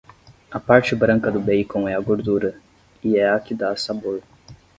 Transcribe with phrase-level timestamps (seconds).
[0.49, 2.59] A parte branca do bacon é a gordura,
[3.03, 4.23] e é a que dá sabor.